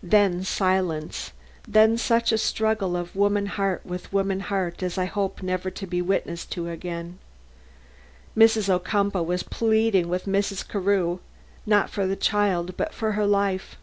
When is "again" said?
6.68-7.18